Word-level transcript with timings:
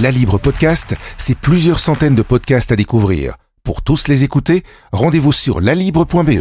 La 0.00 0.10
Libre 0.10 0.38
Podcast, 0.38 0.96
c'est 1.18 1.36
plusieurs 1.36 1.78
centaines 1.78 2.14
de 2.14 2.22
podcasts 2.22 2.72
à 2.72 2.76
découvrir. 2.76 3.34
Pour 3.64 3.82
tous 3.82 4.08
les 4.08 4.24
écouter, 4.24 4.64
rendez-vous 4.92 5.32
sur 5.32 5.60
lalibre.be. 5.60 6.40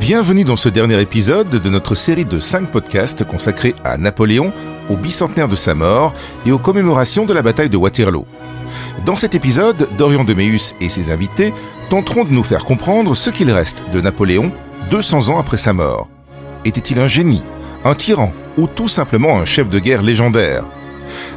Bienvenue 0.00 0.42
dans 0.42 0.56
ce 0.56 0.68
dernier 0.68 1.00
épisode 1.00 1.50
de 1.50 1.70
notre 1.70 1.94
série 1.94 2.24
de 2.24 2.40
5 2.40 2.72
podcasts 2.72 3.22
consacrés 3.22 3.74
à 3.84 3.96
Napoléon, 3.98 4.52
au 4.88 4.96
bicentenaire 4.96 5.46
de 5.46 5.54
sa 5.54 5.76
mort 5.76 6.12
et 6.44 6.50
aux 6.50 6.58
commémorations 6.58 7.24
de 7.24 7.32
la 7.32 7.42
bataille 7.42 7.70
de 7.70 7.76
Waterloo. 7.76 8.26
Dans 9.06 9.16
cet 9.16 9.36
épisode, 9.36 9.88
Dorian 9.96 10.24
Deméus 10.24 10.74
et 10.80 10.88
ses 10.88 11.12
invités 11.12 11.54
tenteront 11.90 12.24
de 12.24 12.30
nous 12.30 12.44
faire 12.44 12.64
comprendre 12.64 13.16
ce 13.16 13.30
qu'il 13.30 13.50
reste 13.50 13.82
de 13.92 14.00
Napoléon 14.00 14.52
200 14.90 15.28
ans 15.28 15.40
après 15.40 15.56
sa 15.56 15.72
mort. 15.72 16.08
Était-il 16.64 17.00
un 17.00 17.08
génie, 17.08 17.42
un 17.84 17.94
tyran 17.94 18.32
ou 18.56 18.68
tout 18.68 18.86
simplement 18.86 19.38
un 19.38 19.44
chef 19.44 19.68
de 19.68 19.80
guerre 19.80 20.00
légendaire? 20.00 20.64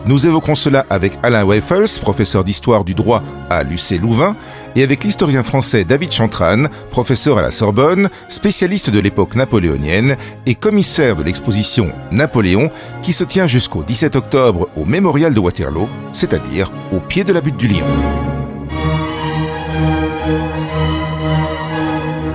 Nous 0.06 0.28
évoquerons 0.28 0.54
cela 0.54 0.86
avec 0.92 1.14
Alain 1.24 1.44
Weifels, 1.44 2.00
professeur 2.00 2.44
d'histoire 2.44 2.84
du 2.84 2.94
droit 2.94 3.24
à 3.50 3.64
l'UC 3.64 4.00
Louvain, 4.00 4.36
et 4.76 4.84
avec 4.84 5.04
l'historien 5.04 5.42
français 5.42 5.86
David 5.86 6.12
Chantran, 6.12 6.66
professeur 6.92 7.40
à 7.40 7.42
la 7.42 7.50
Sorbonne, 7.50 8.10
spécialiste 8.30 8.92
de 8.92 9.00
l'époque 9.00 9.36
napoléonienne 9.36 10.18
et 10.46 10.54
commissaire 10.54 11.16
de 11.16 11.24
l'exposition 11.24 11.92
Napoléon 12.12 12.70
qui 13.02 13.14
se 13.14 13.24
tient 13.24 13.48
jusqu'au 13.48 13.82
17 13.82 14.16
octobre 14.16 14.70
au 14.76 14.86
mémorial 14.86 15.34
de 15.34 15.40
Waterloo, 15.40 15.90
c'est-à-dire 16.12 16.72
au 16.92 17.00
pied 17.00 17.24
de 17.24 17.34
la 17.34 17.42
butte 17.42 17.58
du 17.58 17.68
Lion. 17.68 17.88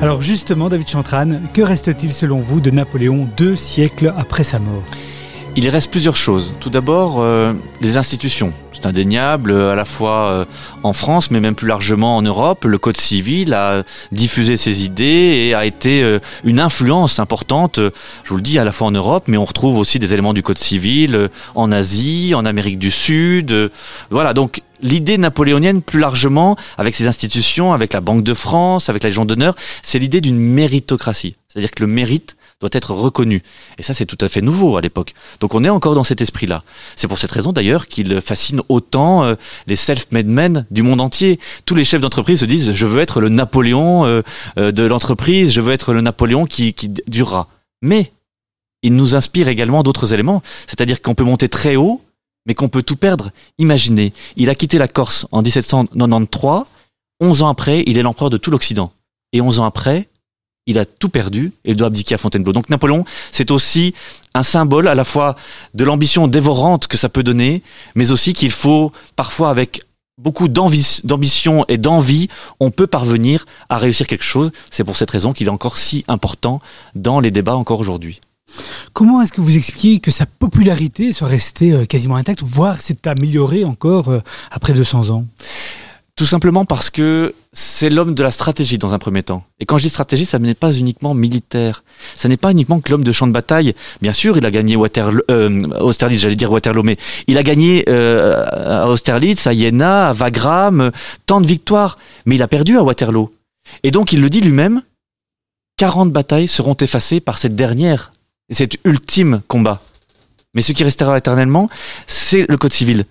Alors 0.00 0.22
justement, 0.22 0.68
David 0.68 0.88
Chantran, 0.88 1.40
que 1.52 1.62
reste-t-il 1.62 2.12
selon 2.12 2.38
vous 2.38 2.60
de 2.60 2.70
Napoléon 2.70 3.28
deux 3.36 3.56
siècles 3.56 4.14
après 4.16 4.44
sa 4.44 4.58
mort? 4.58 4.84
Il 5.58 5.68
reste 5.68 5.90
plusieurs 5.90 6.14
choses. 6.14 6.54
Tout 6.60 6.70
d'abord, 6.70 7.16
euh, 7.18 7.52
les 7.80 7.96
institutions. 7.96 8.52
C'est 8.72 8.86
indéniable, 8.86 9.52
à 9.52 9.74
la 9.74 9.84
fois 9.84 10.30
euh, 10.30 10.44
en 10.84 10.92
France, 10.92 11.32
mais 11.32 11.40
même 11.40 11.56
plus 11.56 11.66
largement 11.66 12.16
en 12.16 12.22
Europe. 12.22 12.64
Le 12.64 12.78
Code 12.78 12.96
civil 12.96 13.52
a 13.54 13.82
diffusé 14.12 14.56
ses 14.56 14.84
idées 14.84 15.48
et 15.48 15.54
a 15.54 15.64
été 15.64 16.00
euh, 16.04 16.20
une 16.44 16.60
influence 16.60 17.18
importante, 17.18 17.80
je 17.80 18.30
vous 18.30 18.36
le 18.36 18.42
dis, 18.42 18.60
à 18.60 18.62
la 18.62 18.70
fois 18.70 18.86
en 18.86 18.92
Europe, 18.92 19.24
mais 19.26 19.36
on 19.36 19.44
retrouve 19.44 19.78
aussi 19.78 19.98
des 19.98 20.12
éléments 20.12 20.32
du 20.32 20.44
Code 20.44 20.58
civil 20.58 21.28
en 21.56 21.72
Asie, 21.72 22.34
en 22.36 22.44
Amérique 22.44 22.78
du 22.78 22.92
Sud. 22.92 23.52
Voilà, 24.10 24.34
donc 24.34 24.62
l'idée 24.80 25.18
napoléonienne 25.18 25.82
plus 25.82 25.98
largement, 25.98 26.56
avec 26.76 26.94
ses 26.94 27.08
institutions, 27.08 27.72
avec 27.72 27.92
la 27.94 28.00
Banque 28.00 28.22
de 28.22 28.34
France, 28.34 28.88
avec 28.90 29.02
la 29.02 29.08
Légion 29.08 29.24
d'honneur, 29.24 29.56
c'est 29.82 29.98
l'idée 29.98 30.20
d'une 30.20 30.38
méritocratie. 30.38 31.34
C'est-à-dire 31.48 31.72
que 31.72 31.82
le 31.82 31.88
mérite 31.88 32.36
doit 32.60 32.70
être 32.72 32.92
reconnu. 32.92 33.42
Et 33.78 33.82
ça, 33.82 33.94
c'est 33.94 34.06
tout 34.06 34.18
à 34.20 34.28
fait 34.28 34.40
nouveau 34.40 34.76
à 34.76 34.80
l'époque. 34.80 35.14
Donc 35.40 35.54
on 35.54 35.62
est 35.62 35.68
encore 35.68 35.94
dans 35.94 36.04
cet 36.04 36.20
esprit-là. 36.20 36.64
C'est 36.96 37.06
pour 37.06 37.18
cette 37.18 37.30
raison 37.30 37.52
d'ailleurs 37.52 37.86
qu'il 37.86 38.20
fascine 38.20 38.62
autant 38.68 39.22
euh, 39.24 39.34
les 39.66 39.76
self-made 39.76 40.26
men 40.26 40.66
du 40.70 40.82
monde 40.82 41.00
entier. 41.00 41.38
Tous 41.66 41.76
les 41.76 41.84
chefs 41.84 42.00
d'entreprise 42.00 42.40
se 42.40 42.44
disent, 42.44 42.72
je 42.72 42.86
veux 42.86 43.00
être 43.00 43.20
le 43.20 43.28
Napoléon 43.28 44.06
euh, 44.06 44.22
euh, 44.58 44.72
de 44.72 44.84
l'entreprise, 44.84 45.52
je 45.52 45.60
veux 45.60 45.72
être 45.72 45.92
le 45.92 46.00
Napoléon 46.00 46.46
qui, 46.46 46.74
qui 46.74 46.88
durera. 47.06 47.46
Mais 47.80 48.12
il 48.82 48.94
nous 48.94 49.14
inspire 49.14 49.46
également 49.48 49.84
d'autres 49.84 50.12
éléments. 50.12 50.42
C'est-à-dire 50.66 51.00
qu'on 51.00 51.14
peut 51.14 51.24
monter 51.24 51.48
très 51.48 51.76
haut, 51.76 52.02
mais 52.46 52.54
qu'on 52.54 52.68
peut 52.68 52.82
tout 52.82 52.96
perdre. 52.96 53.30
Imaginez, 53.58 54.12
il 54.36 54.50
a 54.50 54.56
quitté 54.56 54.78
la 54.78 54.88
Corse 54.88 55.26
en 55.30 55.42
1793, 55.42 56.64
11 57.20 57.42
ans 57.42 57.48
après, 57.48 57.84
il 57.86 57.98
est 57.98 58.02
l'empereur 58.02 58.30
de 58.30 58.36
tout 58.36 58.50
l'Occident. 58.50 58.92
Et 59.32 59.40
11 59.40 59.60
ans 59.60 59.64
après, 59.64 60.08
il 60.68 60.78
a 60.78 60.84
tout 60.84 61.08
perdu 61.08 61.52
et 61.64 61.72
il 61.72 61.76
doit 61.76 61.88
abdiquer 61.88 62.14
à 62.14 62.18
Fontainebleau. 62.18 62.52
Donc 62.52 62.68
Napoléon, 62.68 63.04
c'est 63.32 63.50
aussi 63.50 63.94
un 64.34 64.44
symbole 64.44 64.86
à 64.86 64.94
la 64.94 65.04
fois 65.04 65.34
de 65.74 65.84
l'ambition 65.84 66.28
dévorante 66.28 66.86
que 66.86 66.96
ça 66.96 67.08
peut 67.08 67.24
donner, 67.24 67.62
mais 67.96 68.12
aussi 68.12 68.34
qu'il 68.34 68.52
faut 68.52 68.92
parfois 69.16 69.50
avec 69.50 69.82
beaucoup 70.18 70.48
d'ambition 70.48 71.64
et 71.68 71.78
d'envie, 71.78 72.28
on 72.60 72.70
peut 72.70 72.86
parvenir 72.86 73.46
à 73.68 73.78
réussir 73.78 74.06
quelque 74.06 74.24
chose. 74.24 74.50
C'est 74.70 74.84
pour 74.84 74.96
cette 74.96 75.10
raison 75.10 75.32
qu'il 75.32 75.46
est 75.46 75.50
encore 75.50 75.78
si 75.78 76.04
important 76.06 76.60
dans 76.94 77.20
les 77.20 77.30
débats 77.30 77.56
encore 77.56 77.80
aujourd'hui. 77.80 78.20
Comment 78.92 79.22
est-ce 79.22 79.32
que 79.32 79.40
vous 79.40 79.56
expliquez 79.56 80.00
que 80.00 80.10
sa 80.10 80.26
popularité 80.26 81.12
soit 81.12 81.28
restée 81.28 81.72
euh, 81.72 81.84
quasiment 81.84 82.16
intacte, 82.16 82.42
voire 82.42 82.80
s'est 82.80 83.06
améliorée 83.06 83.64
encore 83.64 84.08
euh, 84.08 84.20
après 84.50 84.72
200 84.72 85.10
ans? 85.10 85.24
Tout 86.18 86.26
simplement 86.26 86.64
parce 86.64 86.90
que 86.90 87.32
c'est 87.52 87.90
l'homme 87.90 88.12
de 88.12 88.24
la 88.24 88.32
stratégie 88.32 88.76
dans 88.76 88.92
un 88.92 88.98
premier 88.98 89.22
temps. 89.22 89.44
Et 89.60 89.66
quand 89.66 89.78
je 89.78 89.84
dis 89.84 89.88
stratégie, 89.88 90.24
ça 90.24 90.40
n'est 90.40 90.56
pas 90.56 90.72
uniquement 90.72 91.14
militaire. 91.14 91.84
Ça 92.16 92.28
n'est 92.28 92.36
pas 92.36 92.50
uniquement 92.50 92.80
que 92.80 92.90
l'homme 92.90 93.04
de 93.04 93.12
champ 93.12 93.28
de 93.28 93.32
bataille. 93.32 93.72
Bien 94.02 94.12
sûr, 94.12 94.36
il 94.36 94.44
a 94.44 94.50
gagné 94.50 94.74
Waterloo, 94.74 95.22
euh, 95.30 95.68
Austerlitz, 95.78 96.20
j'allais 96.20 96.34
dire 96.34 96.50
Waterloo, 96.50 96.82
mais 96.82 96.96
il 97.28 97.38
a 97.38 97.44
gagné 97.44 97.84
euh, 97.88 98.44
à 98.84 98.88
Austerlitz, 98.88 99.46
à 99.46 99.54
Jena, 99.54 100.08
à 100.08 100.12
Wagram, 100.12 100.90
tant 101.24 101.40
de 101.40 101.46
victoires. 101.46 101.94
Mais 102.26 102.34
il 102.34 102.42
a 102.42 102.48
perdu 102.48 102.76
à 102.76 102.82
Waterloo. 102.82 103.30
Et 103.84 103.92
donc, 103.92 104.12
il 104.12 104.20
le 104.20 104.28
dit 104.28 104.40
lui-même, 104.40 104.82
40 105.76 106.10
batailles 106.10 106.48
seront 106.48 106.74
effacées 106.74 107.20
par 107.20 107.38
cette 107.38 107.54
dernière, 107.54 108.10
cet 108.50 108.76
ultime 108.84 109.42
combat. 109.46 109.82
Mais 110.52 110.62
ce 110.62 110.72
qui 110.72 110.82
restera 110.82 111.16
éternellement, 111.16 111.70
c'est 112.08 112.44
le 112.48 112.56
code 112.56 112.72
civil. 112.72 113.04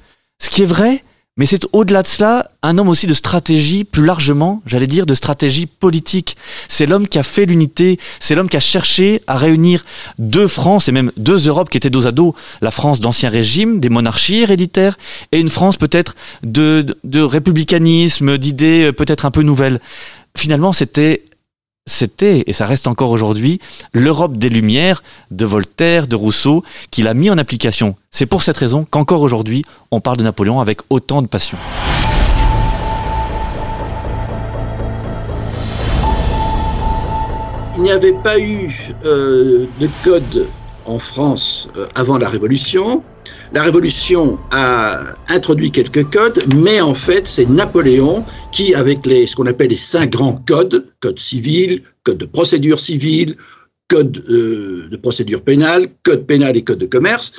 Ce 0.43 0.49
qui 0.49 0.63
est 0.63 0.65
vrai, 0.65 1.01
mais 1.37 1.45
c'est 1.45 1.65
au-delà 1.71 2.01
de 2.01 2.07
cela 2.07 2.47
un 2.63 2.77
homme 2.77 2.89
aussi 2.89 3.07
de 3.07 3.13
stratégie, 3.13 3.83
plus 3.83 4.03
largement, 4.03 4.61
j'allais 4.65 4.87
dire, 4.87 5.05
de 5.05 5.13
stratégie 5.13 5.67
politique. 5.67 6.35
C'est 6.67 6.85
l'homme 6.85 7.07
qui 7.07 7.19
a 7.19 7.23
fait 7.23 7.45
l'unité, 7.45 7.99
c'est 8.19 8.35
l'homme 8.35 8.49
qui 8.49 8.57
a 8.57 8.61
cherché 8.61 9.21
à 9.27 9.37
réunir 9.37 9.85
deux 10.17 10.47
France 10.47 10.89
et 10.89 10.91
même 10.91 11.11
deux 11.17 11.47
Europes 11.47 11.69
qui 11.69 11.77
étaient 11.77 11.89
dos 11.89 12.07
à 12.07 12.11
dos. 12.11 12.35
La 12.61 12.71
France 12.71 12.99
d'ancien 12.99 13.29
régime, 13.29 13.79
des 13.79 13.89
monarchies 13.89 14.41
héréditaires, 14.41 14.97
et 15.31 15.39
une 15.39 15.49
France 15.49 15.77
peut-être 15.77 16.15
de, 16.43 16.85
de 17.03 17.21
républicanisme, 17.21 18.37
d'idées 18.37 18.85
euh, 18.85 18.93
peut-être 18.93 19.25
un 19.25 19.31
peu 19.31 19.43
nouvelles. 19.43 19.79
Finalement, 20.35 20.73
c'était 20.73 21.23
c'était, 21.87 22.43
et 22.45 22.53
ça 22.53 22.67
reste 22.67 22.85
encore 22.85 23.09
aujourd'hui, 23.09 23.59
l'Europe 23.93 24.37
des 24.37 24.49
Lumières 24.49 25.01
de 25.31 25.45
Voltaire, 25.45 26.05
de 26.05 26.15
Rousseau, 26.15 26.63
qu'il 26.91 27.07
a 27.07 27.15
mis 27.15 27.31
en 27.31 27.37
application. 27.39 27.95
C'est 28.11 28.27
pour 28.27 28.43
cette 28.43 28.57
raison 28.57 28.85
qu'encore 28.87 29.21
aujourd'hui, 29.21 29.63
on 29.89 30.01
parle 30.01 30.17
de 30.17 30.23
Napoléon 30.23 30.59
avec 30.59 30.81
autant 30.89 31.21
de 31.21 31.27
passion. 31.27 31.57
Il 37.77 37.83
n'y 37.83 37.91
avait 37.91 38.13
pas 38.23 38.39
eu 38.39 38.69
euh, 39.05 39.67
de 39.79 39.89
code 40.03 40.47
en 40.85 40.99
France 40.99 41.67
euh, 41.77 41.85
avant 41.95 42.17
la 42.17 42.27
Révolution. 42.27 43.03
La 43.53 43.63
Révolution 43.63 44.37
a 44.51 44.99
introduit 45.29 45.71
quelques 45.71 46.03
codes, 46.11 46.43
mais 46.55 46.81
en 46.81 46.93
fait, 46.93 47.27
c'est 47.27 47.47
Napoléon 47.49 48.25
qui, 48.51 48.75
avec 48.75 48.99
ce 49.05 49.35
qu'on 49.35 49.45
appelle 49.45 49.69
les 49.69 49.75
cinq 49.75 50.11
grands 50.11 50.35
codes, 50.47 50.85
code 50.99 51.19
civil, 51.19 51.83
code 52.03 52.17
de 52.17 52.25
procédure 52.25 52.79
civile, 52.79 53.37
code 53.87 54.23
euh, 54.29 54.89
de 54.89 54.97
procédure 54.97 55.41
pénale, 55.43 55.87
code 56.03 56.25
pénal 56.25 56.57
et 56.57 56.63
code 56.63 56.79
de 56.79 56.85
commerce, 56.85 57.33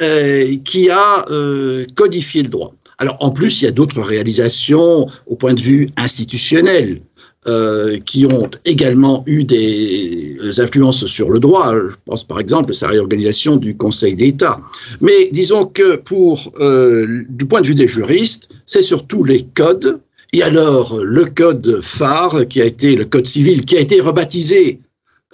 euh, 0.00 0.56
qui 0.64 0.90
a 0.90 1.24
euh, 1.30 1.84
codifié 1.94 2.42
le 2.42 2.48
droit. 2.48 2.74
Alors 2.98 3.16
en 3.20 3.30
plus, 3.30 3.60
il 3.60 3.64
y 3.64 3.68
a 3.68 3.72
d'autres 3.72 4.00
réalisations 4.00 5.06
au 5.26 5.36
point 5.36 5.54
de 5.54 5.60
vue 5.60 5.88
institutionnel. 5.96 7.02
Euh, 7.48 7.98
qui 7.98 8.24
ont 8.24 8.48
également 8.64 9.24
eu 9.26 9.42
des 9.42 10.36
influences 10.60 11.06
sur 11.06 11.28
le 11.28 11.40
droit. 11.40 11.74
Je 11.74 11.96
pense 12.04 12.22
par 12.22 12.38
exemple 12.38 12.70
à 12.70 12.72
sa 12.72 12.86
réorganisation 12.86 13.56
du 13.56 13.76
Conseil 13.76 14.14
d'État. 14.14 14.60
Mais 15.00 15.28
disons 15.32 15.64
que 15.64 15.96
pour, 15.96 16.52
euh, 16.60 17.24
du 17.28 17.44
point 17.46 17.60
de 17.60 17.66
vue 17.66 17.74
des 17.74 17.88
juristes, 17.88 18.48
c'est 18.64 18.80
surtout 18.80 19.24
les 19.24 19.42
codes. 19.42 19.98
Et 20.32 20.44
alors 20.44 21.02
le 21.02 21.24
code 21.24 21.80
phare, 21.82 22.46
qui 22.46 22.62
a 22.62 22.64
été 22.64 22.94
le 22.94 23.06
code 23.06 23.26
civil, 23.26 23.64
qui 23.64 23.76
a 23.76 23.80
été 23.80 24.00
rebaptisé 24.00 24.78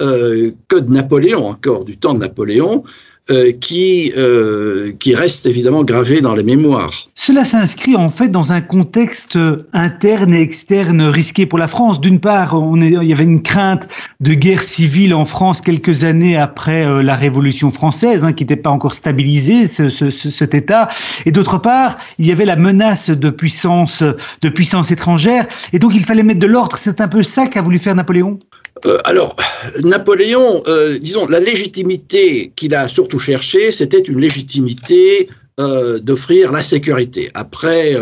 euh, 0.01 0.53
Code 0.69 0.89
Napoléon, 0.89 1.45
encore 1.47 1.85
du 1.85 1.99
temps 1.99 2.15
de 2.15 2.21
Napoléon, 2.21 2.85
euh, 3.31 3.53
qui, 3.53 4.13
euh, 4.17 4.93
qui 4.99 5.15
reste 5.15 5.45
évidemment 5.45 5.85
gravé 5.85 6.21
dans 6.21 6.35
les 6.35 6.43
mémoires. 6.43 6.93
Cela 7.15 7.45
s'inscrit 7.45 7.95
en 7.95 8.09
fait 8.09 8.29
dans 8.29 8.53
un 8.53 8.61
contexte 8.61 9.39
interne 9.73 10.33
et 10.33 10.41
externe 10.41 11.03
risqué 11.03 11.45
pour 11.45 11.59
la 11.59 11.69
France. 11.69 12.01
D'une 12.01 12.21
part, 12.21 12.55
on 12.55 12.81
est, 12.81 12.91
il 12.91 13.05
y 13.05 13.13
avait 13.13 13.25
une 13.25 13.43
crainte 13.43 13.87
de 14.21 14.33
guerre 14.35 14.63
civile 14.63 15.15
en 15.15 15.25
France 15.27 15.61
quelques 15.61 16.05
années 16.05 16.37
après 16.37 16.87
euh, 16.87 17.03
la 17.03 17.17
Révolution 17.17 17.71
française, 17.71 18.25
hein, 18.25 18.33
qui 18.33 18.45
n'était 18.45 18.57
pas 18.57 18.71
encore 18.71 18.95
stabilisée, 18.95 19.69
ce, 19.69 19.91
ce, 19.91 20.11
cet 20.11 20.55
État. 20.55 20.89
Et 21.27 21.31
d'autre 21.31 21.59
part, 21.59 21.99
il 22.19 22.27
y 22.27 22.33
avait 22.33 22.47
la 22.47 22.57
menace 22.57 23.11
de 23.11 23.31
puissance, 23.31 24.03
de 24.03 24.49
puissance 24.49 24.91
étrangère. 24.91 25.47
Et 25.73 25.79
donc, 25.79 25.93
il 25.95 26.05
fallait 26.05 26.23
mettre 26.23 26.41
de 26.41 26.47
l'ordre. 26.47 26.77
C'est 26.79 27.01
un 27.01 27.09
peu 27.09 27.23
ça 27.23 27.47
qu'a 27.47 27.61
voulu 27.61 27.79
faire 27.79 27.95
Napoléon? 27.95 28.39
Euh, 28.89 28.99
alors, 29.05 29.37
Napoléon, 29.83 30.63
euh, 30.67 30.99
disons, 30.99 31.27
la 31.27 31.41
légitimité 31.41 32.53
qu'il 32.57 32.75
a 32.75 32.89
surtout 32.89 33.19
cherchée, 33.19 33.71
c'était 33.71 34.01
une 34.01 34.21
légitimité 34.21 35.29
euh, 35.61 35.99
d'offrir 35.99 36.53
la 36.53 36.63
sécurité. 36.63 37.31
Après, 37.35 37.97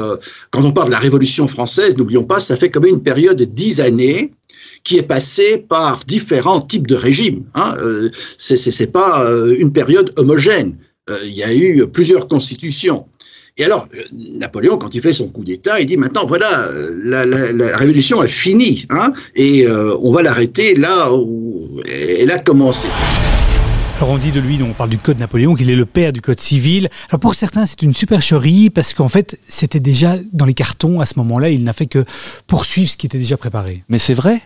quand 0.50 0.62
on 0.62 0.72
parle 0.72 0.88
de 0.88 0.92
la 0.92 0.98
Révolution 0.98 1.48
française, 1.48 1.96
n'oublions 1.96 2.24
pas, 2.24 2.40
ça 2.40 2.56
fait 2.56 2.70
quand 2.70 2.80
même 2.80 2.94
une 2.94 3.02
période 3.02 3.36
de 3.36 3.44
dix 3.44 3.80
années 3.80 4.32
qui 4.84 4.98
est 4.98 5.02
passé 5.02 5.58
par 5.58 6.00
différents 6.06 6.60
types 6.60 6.86
de 6.86 6.94
régimes. 6.94 7.44
Hein. 7.54 7.74
C'est 8.36 8.92
pas 8.92 9.26
une 9.58 9.72
période 9.72 10.12
homogène. 10.16 10.76
Il 11.24 11.34
y 11.34 11.42
a 11.42 11.52
eu 11.52 11.86
plusieurs 11.88 12.28
constitutions. 12.28 13.06
Et 13.58 13.64
alors, 13.64 13.88
Napoléon, 14.12 14.76
quand 14.76 14.94
il 14.94 15.00
fait 15.00 15.12
son 15.12 15.28
coup 15.28 15.42
d'État, 15.42 15.80
il 15.80 15.86
dit 15.86 15.96
maintenant, 15.96 16.26
voilà, 16.26 16.68
la, 17.04 17.76
révolution 17.76 18.22
est 18.22 18.28
finie, 18.28 18.86
hein, 18.90 19.14
et 19.34 19.66
on 19.68 20.12
va 20.12 20.22
l'arrêter 20.22 20.74
là 20.74 21.10
où 21.12 21.80
elle 22.20 22.30
a 22.30 22.38
commencé. 22.38 22.88
Alors 23.98 24.10
on 24.10 24.18
dit 24.18 24.30
de 24.30 24.40
lui, 24.40 24.62
on 24.62 24.74
parle 24.74 24.90
du 24.90 24.98
Code 24.98 25.18
Napoléon, 25.18 25.54
qu'il 25.54 25.70
est 25.70 25.74
le 25.74 25.86
père 25.86 26.12
du 26.12 26.20
Code 26.20 26.38
civil. 26.38 26.90
Alors 27.08 27.18
pour 27.18 27.34
certains, 27.34 27.64
c'est 27.64 27.80
une 27.80 27.94
supercherie 27.94 28.68
parce 28.68 28.92
qu'en 28.92 29.08
fait, 29.08 29.38
c'était 29.48 29.80
déjà 29.80 30.18
dans 30.34 30.44
les 30.44 30.52
cartons 30.52 31.00
à 31.00 31.06
ce 31.06 31.14
moment-là. 31.20 31.48
Il 31.48 31.64
n'a 31.64 31.72
fait 31.72 31.86
que 31.86 32.04
poursuivre 32.46 32.90
ce 32.90 32.98
qui 32.98 33.06
était 33.06 33.16
déjà 33.16 33.38
préparé. 33.38 33.84
Mais 33.88 33.98
c'est 33.98 34.12
vrai. 34.12 34.42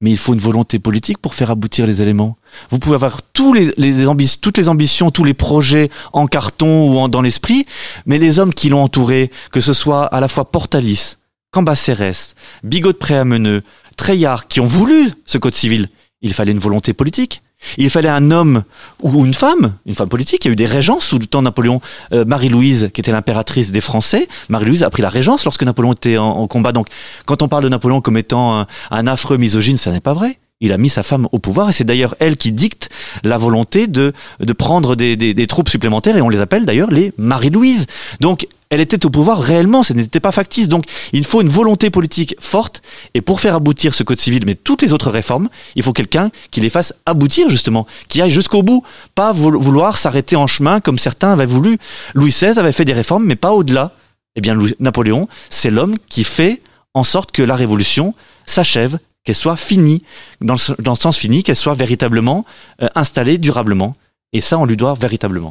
Mais 0.00 0.10
il 0.10 0.16
faut 0.16 0.32
une 0.32 0.40
volonté 0.40 0.78
politique 0.78 1.18
pour 1.18 1.34
faire 1.34 1.50
aboutir 1.50 1.86
les 1.86 2.02
éléments. 2.02 2.36
Vous 2.70 2.78
pouvez 2.78 2.94
avoir 2.94 3.20
toutes 3.22 3.56
les 3.56 4.68
ambitions, 4.68 5.10
tous 5.10 5.24
les 5.24 5.34
projets 5.34 5.90
en 6.12 6.26
carton 6.26 7.04
ou 7.04 7.08
dans 7.08 7.20
l'esprit, 7.20 7.66
mais 8.06 8.18
les 8.18 8.38
hommes 8.38 8.54
qui 8.54 8.68
l'ont 8.68 8.82
entouré, 8.82 9.30
que 9.50 9.60
ce 9.60 9.72
soit 9.72 10.04
à 10.04 10.20
la 10.20 10.28
fois 10.28 10.50
Portalis, 10.50 11.16
Cambacérès, 11.50 12.34
Bigot 12.62 12.92
de 12.92 12.98
Préameneux, 12.98 13.62
Treillard, 13.96 14.46
qui 14.46 14.60
ont 14.60 14.66
voulu 14.66 15.10
ce 15.24 15.38
code 15.38 15.54
civil, 15.54 15.88
il 16.22 16.32
fallait 16.34 16.52
une 16.52 16.58
volonté 16.58 16.92
politique. 16.92 17.40
Il 17.76 17.90
fallait 17.90 18.08
un 18.08 18.30
homme 18.30 18.62
ou 19.02 19.24
une 19.26 19.34
femme, 19.34 19.74
une 19.86 19.94
femme 19.94 20.08
politique. 20.08 20.44
Il 20.44 20.48
y 20.48 20.50
a 20.50 20.52
eu 20.52 20.56
des 20.56 20.66
régences 20.66 21.06
sous 21.06 21.18
le 21.18 21.26
temps 21.26 21.40
de 21.40 21.44
Napoléon. 21.44 21.80
Euh, 22.12 22.24
Marie-Louise, 22.24 22.90
qui 22.92 23.00
était 23.00 23.12
l'impératrice 23.12 23.72
des 23.72 23.80
Français, 23.80 24.26
Marie-Louise 24.48 24.82
a 24.82 24.90
pris 24.90 25.02
la 25.02 25.08
régence 25.08 25.44
lorsque 25.44 25.62
Napoléon 25.62 25.92
était 25.92 26.18
en, 26.18 26.46
combat. 26.46 26.72
Donc, 26.72 26.88
quand 27.26 27.42
on 27.42 27.48
parle 27.48 27.64
de 27.64 27.68
Napoléon 27.68 28.00
comme 28.00 28.16
étant 28.16 28.66
un, 28.90 29.06
affreux 29.06 29.36
misogyne, 29.36 29.76
ça 29.76 29.90
n'est 29.90 30.00
pas 30.00 30.12
vrai. 30.14 30.38
Il 30.60 30.72
a 30.72 30.78
mis 30.78 30.88
sa 30.88 31.04
femme 31.04 31.28
au 31.30 31.38
pouvoir 31.38 31.68
et 31.68 31.72
c'est 31.72 31.84
d'ailleurs 31.84 32.16
elle 32.18 32.36
qui 32.36 32.50
dicte 32.50 32.88
la 33.22 33.36
volonté 33.36 33.86
de, 33.86 34.12
de 34.40 34.52
prendre 34.52 34.96
des, 34.96 35.16
des 35.16 35.46
troupes 35.46 35.68
supplémentaires 35.68 36.16
et 36.16 36.22
on 36.22 36.28
les 36.28 36.40
appelle 36.40 36.64
d'ailleurs 36.64 36.90
les 36.90 37.12
Marie-Louise. 37.16 37.86
Donc 38.20 38.48
elle 38.70 38.80
était 38.80 39.06
au 39.06 39.10
pouvoir 39.10 39.40
réellement, 39.40 39.82
ce 39.82 39.92
n'était 39.92 40.20
pas 40.20 40.32
factice. 40.32 40.68
Donc 40.68 40.84
il 41.12 41.24
faut 41.24 41.40
une 41.40 41.48
volonté 41.48 41.90
politique 41.90 42.34
forte, 42.38 42.82
et 43.14 43.20
pour 43.20 43.40
faire 43.40 43.54
aboutir 43.54 43.94
ce 43.94 44.02
code 44.02 44.20
civil, 44.20 44.44
mais 44.46 44.54
toutes 44.54 44.82
les 44.82 44.92
autres 44.92 45.10
réformes, 45.10 45.48
il 45.74 45.82
faut 45.82 45.92
quelqu'un 45.92 46.30
qui 46.50 46.60
les 46.60 46.70
fasse 46.70 46.94
aboutir 47.06 47.48
justement, 47.48 47.86
qui 48.08 48.20
aille 48.22 48.30
jusqu'au 48.30 48.62
bout, 48.62 48.82
pas 49.14 49.32
vouloir 49.32 49.98
s'arrêter 49.98 50.36
en 50.36 50.46
chemin 50.46 50.80
comme 50.80 50.98
certains 50.98 51.32
avaient 51.32 51.46
voulu. 51.46 51.78
Louis 52.14 52.30
XVI 52.30 52.58
avait 52.58 52.72
fait 52.72 52.84
des 52.84 52.92
réformes, 52.92 53.24
mais 53.24 53.36
pas 53.36 53.52
au-delà. 53.52 53.92
Eh 54.36 54.40
bien 54.40 54.56
Napoléon, 54.78 55.28
c'est 55.50 55.70
l'homme 55.70 55.96
qui 56.08 56.22
fait 56.22 56.60
en 56.94 57.04
sorte 57.04 57.32
que 57.32 57.42
la 57.42 57.56
révolution 57.56 58.14
s'achève, 58.46 58.98
qu'elle 59.24 59.34
soit 59.34 59.56
finie, 59.56 60.02
dans 60.40 60.54
le, 60.54 60.94
sens 60.94 61.18
fini, 61.18 61.42
qu'elle 61.42 61.56
soit 61.56 61.74
véritablement 61.74 62.44
euh, 62.82 62.88
installée 62.94 63.38
durablement. 63.38 63.94
Et 64.32 64.40
ça, 64.40 64.58
on 64.58 64.64
lui 64.64 64.76
doit 64.76 64.94
véritablement. 64.94 65.50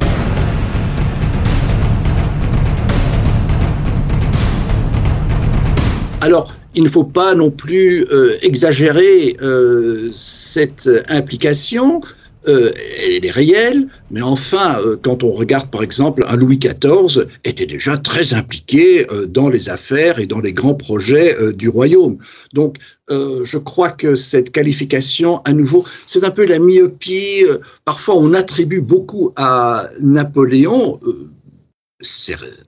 Alors, 6.20 6.52
il 6.74 6.82
ne 6.82 6.88
faut 6.88 7.04
pas 7.04 7.34
non 7.34 7.50
plus 7.50 8.04
euh, 8.10 8.36
exagérer 8.42 9.36
euh, 9.40 10.10
cette 10.14 10.90
implication. 11.08 12.00
Euh, 12.48 12.72
elle 13.04 13.24
est 13.24 13.30
réelle, 13.30 13.88
mais 14.10 14.22
enfin, 14.22 14.78
quand 15.02 15.22
on 15.22 15.32
regarde 15.32 15.70
par 15.70 15.82
exemple 15.82 16.24
un 16.26 16.36
Louis 16.36 16.58
XIV, 16.58 17.26
était 17.44 17.66
déjà 17.66 17.96
très 17.98 18.32
impliqué 18.32 19.06
dans 19.28 19.48
les 19.48 19.68
affaires 19.68 20.18
et 20.18 20.26
dans 20.26 20.40
les 20.40 20.52
grands 20.52 20.74
projets 20.74 21.36
du 21.52 21.68
royaume. 21.68 22.18
Donc, 22.54 22.76
je 23.10 23.58
crois 23.58 23.90
que 23.90 24.14
cette 24.14 24.50
qualification, 24.50 25.42
à 25.44 25.52
nouveau, 25.52 25.84
c'est 26.06 26.24
un 26.24 26.30
peu 26.30 26.46
la 26.46 26.58
myopie. 26.58 27.44
parfois, 27.84 28.16
on 28.16 28.32
attribue 28.32 28.80
beaucoup 28.80 29.32
à 29.36 29.86
Napoléon 30.00 30.98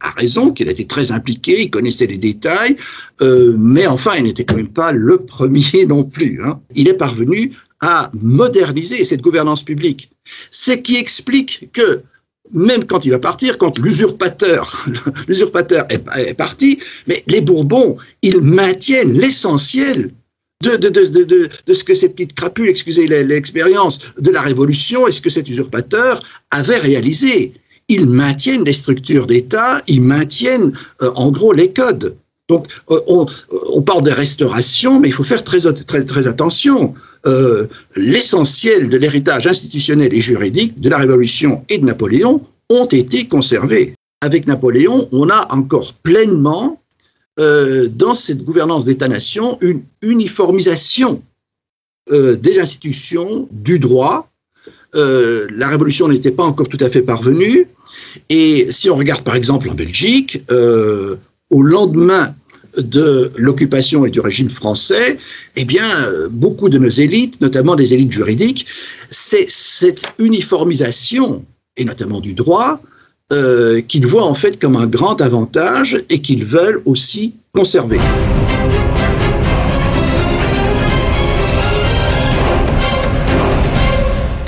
à 0.00 0.11
raison 0.11 0.50
qu'il 0.50 0.69
était 0.69 0.87
très 0.87 1.12
impliqué, 1.12 1.62
il 1.62 1.71
connaissait 1.71 2.06
les 2.06 2.17
détails, 2.17 2.77
euh, 3.21 3.55
mais 3.59 3.87
enfin, 3.87 4.12
il 4.17 4.25
n'était 4.25 4.44
quand 4.44 4.56
même 4.56 4.69
pas 4.69 4.93
le 4.93 5.19
premier 5.27 5.85
non 5.87 6.05
plus. 6.05 6.43
Hein. 6.44 6.61
Il 6.75 6.88
est 6.88 6.94
parvenu 6.94 7.53
à 7.81 8.11
moderniser 8.21 9.05
cette 9.05 9.23
gouvernance 9.23 9.62
publique. 9.62 10.11
Ce 10.50 10.73
qui 10.73 10.97
explique 10.97 11.71
que 11.73 12.03
même 12.53 12.85
quand 12.85 13.06
il 13.06 13.11
va 13.11 13.19
partir, 13.19 13.59
quand 13.59 13.79
l'usurpateur, 13.79 14.87
est, 15.29 16.35
parti, 16.35 16.81
mais 17.06 17.23
les 17.26 17.41
Bourbons, 17.41 17.97
ils 18.23 18.41
maintiennent 18.41 19.12
l'essentiel 19.12 20.12
de, 20.62 20.76
de, 20.76 21.75
ce 21.75 21.85
que 21.85 21.94
ces 21.94 22.11
petites 22.11 22.35
crapules, 22.35 22.69
excusez 22.69 23.06
l'expérience, 23.06 24.00
de 24.19 24.31
la 24.31 24.43
Révolution 24.43 25.06
et 25.06 25.12
ce 25.12 25.21
que 25.21 25.31
cet 25.31 25.49
usurpateur 25.49 26.23
avait 26.50 26.79
réalisé 26.79 27.55
ils 27.91 28.07
maintiennent 28.07 28.65
les 28.65 28.73
structures 28.73 29.27
d'État, 29.27 29.83
ils 29.89 30.01
maintiennent 30.01 30.73
euh, 31.03 31.11
en 31.17 31.31
gros 31.31 31.53
les 31.53 31.73
codes. 31.73 32.17
Donc 32.49 32.67
euh, 32.91 33.01
on, 33.09 33.27
on, 33.73 33.83
parle 33.83 34.05
de 34.05 34.13
restauration, 34.13 35.01
mais 35.01 35.09
il 35.09 35.13
faut 35.13 35.25
faire 35.25 35.43
très, 35.45 35.61
très, 35.61 36.05
très 36.05 36.27
attention. 36.29 36.95
Euh, 37.27 37.67
l'essentiel 37.97 38.89
de 38.89 38.97
l'héritage 38.97 39.47
institutionnel 39.47 40.15
et 40.15 40.21
juridique 40.21 40.81
de 40.81 40.89
la 40.89 40.99
Révolution 40.99 41.65
et 41.69 41.79
de 41.79 41.85
Napoléon 41.85 42.47
ont 42.71 42.87
été 42.87 43.27
conservés. 43.27 43.95
Avec 44.23 44.47
Napoléon, 44.47 45.09
on 45.13 45.29
a 45.29 45.53
encore 45.53 45.93
pleinement 45.95 46.81
dans 47.39 48.13
cette 48.13 48.43
gouvernance 48.45 48.85
d'État-nation 48.85 49.57
une 49.63 49.83
uniformisation 50.03 51.23
des 52.11 52.59
institutions, 52.61 53.49
du 53.51 53.79
droit. 53.79 54.30
La 54.95 55.69
Révolution 55.69 56.09
n'était 56.09 56.31
pas 56.31 56.45
encore 56.45 56.69
tout 56.69 56.79
à 56.81 56.89
fait 56.89 57.03
parvenue, 57.03 57.69
et 58.29 58.67
si 58.71 58.91
on 58.91 58.97
regarde 58.97 59.23
par 59.23 59.35
exemple 59.35 59.69
en 59.71 59.75
Belgique, 59.75 60.43
euh, 60.51 61.17
au 61.51 61.63
lendemain 61.63 62.35
de 62.77 63.33
l'occupation 63.37 64.07
et 64.07 64.11
du 64.11 64.21
régime 64.21 64.49
français, 64.49 65.19
eh 65.57 65.65
bien, 65.65 65.85
beaucoup 66.31 66.69
de 66.69 66.79
nos 66.79 66.89
élites, 66.89 67.41
notamment 67.41 67.75
des 67.75 67.95
élites 67.95 68.13
juridiques, 68.13 68.67
c'est 69.09 69.49
cette 69.49 70.05
uniformisation, 70.21 71.45
et 71.77 71.85
notamment 71.85 72.21
du 72.21 72.35
droit, 72.35 72.81
euh, 73.33 73.81
qu'ils 73.81 74.07
voient 74.07 74.27
en 74.27 74.35
fait 74.35 74.61
comme 74.61 74.77
un 74.77 74.87
grand 74.87 75.21
avantage 75.21 75.97
et 76.11 76.21
qu'ils 76.21 76.45
veulent 76.45 76.83
aussi 76.85 77.35
conserver. 77.53 77.99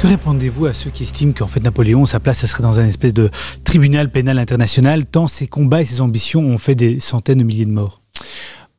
Que 0.02 0.08
répondez-vous 0.08 0.66
à 0.66 0.74
ceux 0.74 0.90
qui 0.90 1.04
estiment 1.04 1.32
qu'en 1.32 1.46
fait 1.46 1.62
Napoléon, 1.62 2.06
sa 2.06 2.18
place, 2.18 2.44
serait 2.44 2.64
dans 2.64 2.80
un 2.80 2.86
espèce 2.86 3.14
de 3.14 3.30
tribunal 3.62 4.10
pénal 4.10 4.40
international, 4.40 5.06
tant 5.06 5.28
ses 5.28 5.46
combats 5.46 5.80
et 5.80 5.84
ses 5.84 6.00
ambitions 6.00 6.40
ont 6.40 6.58
fait 6.58 6.74
des 6.74 6.98
centaines 6.98 7.38
de 7.38 7.44
milliers 7.44 7.66
de 7.66 7.70
morts? 7.70 8.00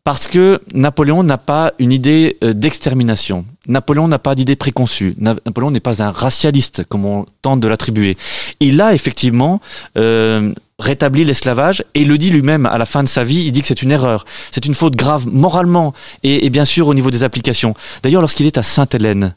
Parce 0.04 0.28
que 0.28 0.60
Napoléon 0.74 1.24
n'a 1.24 1.38
pas 1.38 1.72
une 1.80 1.94
idée 1.94 2.36
euh, 2.44 2.52
d'extermination. 2.52 3.46
Napoléon 3.70 4.10
n'a 4.10 4.20
pas 4.20 4.36
d'idée 4.36 4.58
préconçue. 4.58 5.16
Napoléon 5.18 5.72
n'est 5.72 5.80
pas 5.80 6.04
un 6.04 6.12
racialiste, 6.12 6.84
comme 6.90 7.06
on 7.06 7.26
tente 7.42 7.62
de 7.62 7.70
l'attribuer. 7.70 8.18
Il 8.60 8.82
a 8.82 8.94
effectivement 8.94 9.62
euh, 9.98 10.52
rétabli 10.78 11.24
l'esclavage 11.24 11.86
et 11.94 12.02
il 12.02 12.10
le 12.10 12.18
dit 12.18 12.32
lui-même 12.32 12.66
à 12.66 12.78
la 12.78 12.86
fin 12.86 13.02
de 13.02 13.08
sa 13.08 13.24
vie. 13.24 13.46
Il 13.46 13.54
dit 13.54 13.62
que 13.62 13.68
c'est 13.68 13.82
une 13.82 13.92
erreur, 13.92 14.26
c'est 14.52 14.66
une 14.66 14.76
faute 14.76 14.98
grave 14.98 15.26
moralement 15.30 15.94
et 16.24 16.50
bien 16.50 16.66
sûr 16.66 16.90
au 16.90 16.94
niveau 16.94 17.12
des 17.12 17.24
applications. 17.24 17.76
D'ailleurs, 18.02 18.20
lorsqu'il 18.20 18.46
est 18.46 18.58
à 18.58 18.64
Sainte-Hélène, 18.64 19.36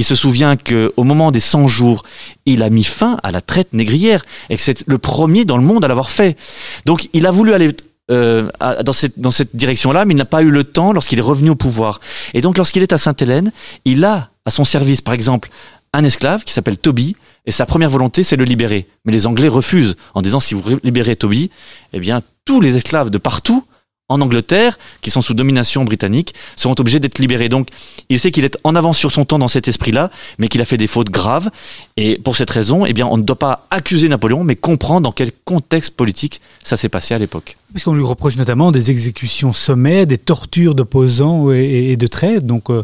il 0.00 0.04
se 0.04 0.14
souvient 0.14 0.56
qu'au 0.56 1.04
moment 1.04 1.30
des 1.30 1.40
100 1.40 1.68
jours, 1.68 2.04
il 2.46 2.62
a 2.62 2.70
mis 2.70 2.84
fin 2.84 3.18
à 3.22 3.30
la 3.30 3.42
traite 3.42 3.74
négrière 3.74 4.24
et 4.48 4.56
que 4.56 4.62
c'est 4.62 4.82
le 4.88 4.96
premier 4.96 5.44
dans 5.44 5.58
le 5.58 5.62
monde 5.62 5.84
à 5.84 5.88
l'avoir 5.88 6.10
fait. 6.10 6.38
Donc 6.86 7.10
il 7.12 7.26
a 7.26 7.30
voulu 7.30 7.52
aller 7.52 7.68
euh, 8.10 8.48
dans 8.82 8.94
cette, 8.94 9.20
dans 9.20 9.30
cette 9.30 9.54
direction-là, 9.54 10.06
mais 10.06 10.14
il 10.14 10.16
n'a 10.16 10.24
pas 10.24 10.40
eu 10.40 10.48
le 10.48 10.64
temps 10.64 10.94
lorsqu'il 10.94 11.18
est 11.18 11.22
revenu 11.22 11.50
au 11.50 11.54
pouvoir. 11.54 12.00
Et 12.32 12.40
donc 12.40 12.56
lorsqu'il 12.56 12.82
est 12.82 12.94
à 12.94 12.96
Sainte-Hélène, 12.96 13.52
il 13.84 14.02
a 14.06 14.30
à 14.46 14.50
son 14.50 14.64
service, 14.64 15.02
par 15.02 15.12
exemple, 15.12 15.50
un 15.92 16.02
esclave 16.02 16.44
qui 16.44 16.54
s'appelle 16.54 16.78
Toby, 16.78 17.14
et 17.44 17.50
sa 17.50 17.66
première 17.66 17.90
volonté, 17.90 18.22
c'est 18.22 18.38
de 18.38 18.42
le 18.42 18.48
libérer. 18.48 18.86
Mais 19.04 19.12
les 19.12 19.26
Anglais 19.26 19.48
refusent 19.48 19.96
en 20.14 20.22
disant 20.22 20.40
si 20.40 20.54
vous 20.54 20.62
libérez 20.82 21.14
Toby, 21.14 21.50
eh 21.92 22.00
bien 22.00 22.22
tous 22.46 22.62
les 22.62 22.74
esclaves 22.74 23.10
de 23.10 23.18
partout 23.18 23.66
en 24.10 24.20
Angleterre, 24.20 24.78
qui 25.00 25.10
sont 25.10 25.22
sous 25.22 25.32
domination 25.34 25.84
britannique, 25.84 26.34
seront 26.56 26.74
obligés 26.78 27.00
d'être 27.00 27.18
libérés. 27.18 27.48
Donc, 27.48 27.68
il 28.10 28.18
sait 28.18 28.32
qu'il 28.32 28.44
est 28.44 28.58
en 28.64 28.74
avance 28.74 28.98
sur 28.98 29.12
son 29.12 29.24
temps 29.24 29.38
dans 29.38 29.48
cet 29.48 29.68
esprit-là, 29.68 30.10
mais 30.38 30.48
qu'il 30.48 30.60
a 30.60 30.64
fait 30.64 30.76
des 30.76 30.88
fautes 30.88 31.10
graves. 31.10 31.48
Et 31.96 32.18
pour 32.18 32.36
cette 32.36 32.50
raison, 32.50 32.84
eh 32.84 32.92
bien, 32.92 33.06
on 33.06 33.16
ne 33.16 33.22
doit 33.22 33.38
pas 33.38 33.66
accuser 33.70 34.08
Napoléon, 34.08 34.42
mais 34.44 34.56
comprendre 34.56 35.02
dans 35.02 35.12
quel 35.12 35.30
contexte 35.44 35.94
politique 35.94 36.40
ça 36.64 36.76
s'est 36.76 36.88
passé 36.88 37.14
à 37.14 37.18
l'époque. 37.18 37.56
Parce 37.72 37.84
qu'on 37.84 37.94
lui 37.94 38.04
reproche 38.04 38.36
notamment 38.36 38.72
des 38.72 38.90
exécutions 38.90 39.52
sommaires, 39.52 40.08
des 40.08 40.18
tortures 40.18 40.74
d'opposants 40.74 41.52
et, 41.52 41.96
de 41.96 42.06
traîtres. 42.08 42.46
Donc, 42.46 42.68
euh, 42.68 42.82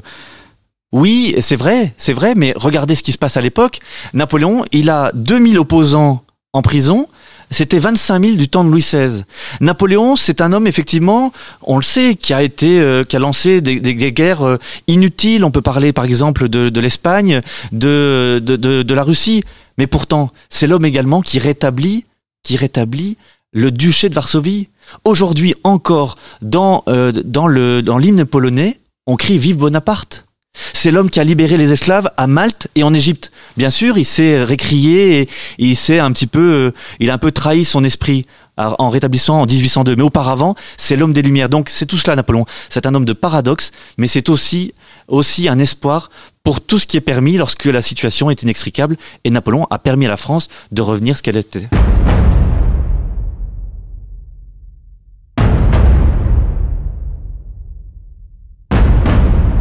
Oui, 0.92 1.34
c'est 1.40 1.56
vrai, 1.56 1.92
c'est 1.96 2.12
vrai, 2.12 2.34
mais 2.36 2.54
regardez 2.54 2.94
ce 2.94 3.02
qui 3.02 3.10
se 3.10 3.18
passe 3.18 3.36
à 3.36 3.40
l'époque. 3.40 3.80
Napoléon, 4.14 4.64
il 4.70 4.90
a 4.90 5.10
2000 5.12 5.58
opposants 5.58 6.22
en 6.52 6.62
prison, 6.62 7.08
c'était 7.50 7.78
25 7.78 8.24
000 8.24 8.36
du 8.36 8.48
temps 8.48 8.64
de 8.64 8.70
Louis 8.70 8.80
XVI. 8.80 9.22
Napoléon, 9.60 10.16
c'est 10.16 10.40
un 10.40 10.52
homme 10.52 10.66
effectivement, 10.66 11.32
on 11.62 11.76
le 11.76 11.82
sait, 11.82 12.14
qui 12.16 12.34
a 12.34 12.42
été, 12.42 12.80
euh, 12.80 13.04
qui 13.04 13.16
a 13.16 13.18
lancé 13.18 13.60
des, 13.60 13.80
guerres 14.12 14.42
euh, 14.42 14.58
inutiles. 14.88 15.44
On 15.44 15.50
peut 15.50 15.62
parler 15.62 15.92
par 15.92 16.04
exemple 16.04 16.48
de, 16.48 16.80
l'Espagne, 16.80 17.40
de, 17.72 18.40
de, 18.42 18.94
la 18.94 19.02
Russie, 19.02 19.44
mais 19.78 19.86
pourtant, 19.86 20.30
c'est 20.48 20.66
l'homme 20.66 20.84
également 20.84 21.20
qui 21.22 21.38
rétablit, 21.38 22.04
qui 22.42 22.56
rétablit 22.56 23.16
le 23.52 23.70
duché 23.70 24.08
de 24.08 24.14
Varsovie. 24.14 24.68
Aujourd'hui 25.04 25.54
encore, 25.64 26.16
dans, 26.42 26.84
euh, 26.88 27.12
dans 27.12 27.48
dans 27.82 27.98
l'hymne 27.98 28.24
polonais, 28.24 28.78
on 29.06 29.16
crie 29.16 29.38
Vive 29.38 29.58
Bonaparte. 29.58 30.25
C'est 30.72 30.90
l'homme 30.90 31.10
qui 31.10 31.20
a 31.20 31.24
libéré 31.24 31.56
les 31.56 31.72
esclaves 31.72 32.10
à 32.16 32.26
Malte 32.26 32.68
et 32.74 32.82
en 32.82 32.94
Égypte. 32.94 33.32
Bien 33.56 33.70
sûr, 33.70 33.98
il 33.98 34.04
s'est 34.04 34.42
récrié 34.42 35.20
et 35.20 35.28
il 35.58 35.76
s'est 35.76 35.98
un 35.98 36.12
petit 36.12 36.26
peu, 36.26 36.52
euh, 36.54 36.70
il 37.00 37.10
a 37.10 37.14
un 37.14 37.18
peu 37.18 37.32
trahi 37.32 37.64
son 37.64 37.84
esprit 37.84 38.26
en 38.56 38.88
rétablissant 38.88 39.40
en 39.42 39.46
1802. 39.46 39.96
Mais 39.96 40.02
auparavant, 40.02 40.54
c'est 40.76 40.96
l'homme 40.96 41.12
des 41.12 41.22
Lumières. 41.22 41.48
Donc 41.48 41.68
c'est 41.68 41.86
tout 41.86 41.98
cela, 41.98 42.16
Napoléon. 42.16 42.46
C'est 42.68 42.86
un 42.86 42.94
homme 42.94 43.04
de 43.04 43.12
paradoxe, 43.12 43.70
mais 43.98 44.06
c'est 44.06 44.28
aussi 44.28 44.72
aussi 45.08 45.48
un 45.48 45.58
espoir 45.58 46.10
pour 46.42 46.60
tout 46.60 46.78
ce 46.78 46.86
qui 46.86 46.96
est 46.96 47.02
permis 47.02 47.36
lorsque 47.36 47.66
la 47.66 47.82
situation 47.82 48.30
est 48.30 48.42
inextricable. 48.42 48.96
Et 49.24 49.30
Napoléon 49.30 49.66
a 49.70 49.78
permis 49.78 50.06
à 50.06 50.10
la 50.10 50.16
France 50.16 50.48
de 50.72 50.82
revenir 50.82 51.16
ce 51.16 51.22
qu'elle 51.22 51.36
était. 51.36 51.68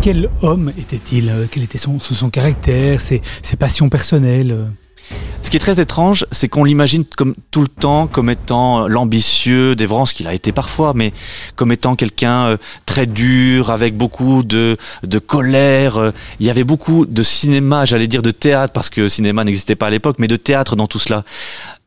Quel 0.05 0.29
homme 0.43 0.71
était-il 0.77 1.29
euh, 1.29 1.47
Quel 1.49 1.63
était 1.63 1.79
son, 1.79 1.97
caractère, 2.29 3.01
ses, 3.01 3.23
passions 3.57 3.89
personnelles 3.89 4.51
euh? 4.51 4.65
Ce 5.41 5.49
qui 5.49 5.57
est 5.57 5.59
très 5.59 5.79
étrange, 5.79 6.27
c'est 6.31 6.47
qu'on 6.47 6.63
l'imagine 6.63 7.05
comme 7.05 7.33
tout 7.49 7.61
le 7.61 7.67
temps 7.67 8.05
comme 8.05 8.29
étant 8.29 8.87
l'ambitieux, 8.87 9.75
dévorant 9.75 10.05
ce 10.05 10.13
qu'il 10.13 10.27
a 10.27 10.33
été 10.35 10.51
parfois, 10.51 10.93
mais 10.95 11.11
comme 11.55 11.71
étant 11.71 11.95
quelqu'un 11.95 12.45
euh, 12.45 12.57
très 12.85 13.07
dur, 13.07 13.71
avec 13.71 13.97
beaucoup 13.97 14.43
de, 14.43 14.77
de 15.01 15.19
colère. 15.19 16.11
Il 16.39 16.45
y 16.45 16.51
avait 16.51 16.63
beaucoup 16.63 17.07
de 17.07 17.23
cinéma, 17.23 17.85
j'allais 17.85 18.07
dire 18.07 18.21
de 18.21 18.31
théâtre, 18.31 18.73
parce 18.73 18.91
que 18.91 19.07
cinéma 19.07 19.43
n'existait 19.43 19.75
pas 19.75 19.87
à 19.87 19.89
l'époque, 19.89 20.17
mais 20.19 20.27
de 20.27 20.37
théâtre 20.37 20.75
dans 20.75 20.87
tout 20.87 20.99
cela 20.99 21.23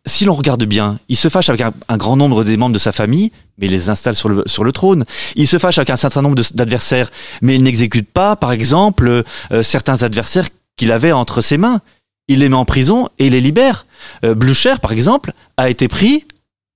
si 0.07 0.25
l'on 0.25 0.35
regarde 0.35 0.65
bien, 0.65 0.99
il 1.09 1.17
se 1.17 1.29
fâche 1.29 1.49
avec 1.49 1.61
un, 1.61 1.97
grand 1.97 2.17
nombre 2.17 2.45
des 2.45 2.57
membres 2.57 2.75
de 2.75 2.79
sa 2.79 2.93
famille, 2.93 3.31
mais 3.59 3.67
il 3.67 3.73
les 3.73 3.91
installe 3.91 4.15
sur 4.15 4.29
le, 4.29 4.43
sur 4.47 4.65
le 4.65 4.73
trône. 4.73 5.05
Il 5.37 5.47
se 5.47 5.59
fâche 5.59 5.79
avec 5.79 5.91
un 5.91 5.97
certain 5.97 6.23
nombre 6.23 6.41
d'adversaires, 6.55 7.11
mais 7.43 7.57
il 7.57 7.63
n'exécute 7.63 8.09
pas, 8.09 8.37
par 8.37 8.53
exemple, 8.53 9.25
euh, 9.53 9.63
certains 9.63 10.03
adversaires 10.03 10.49
qu'il 10.77 10.93
avait 10.93 11.13
entre 11.13 11.41
ses 11.41 11.59
mains. 11.59 11.81
Il 12.29 12.41
les 12.41 12.49
met 12.49 12.57
en 12.57 12.65
prison 12.65 13.09
et 13.19 13.31
les 13.31 13.41
libère. 13.41 13.87
Euh, 14.25 14.35
Blucher, 14.35 14.75
par 14.81 14.93
exemple, 14.93 15.33
a 15.57 15.71
été 15.71 15.89
pris 15.89 16.25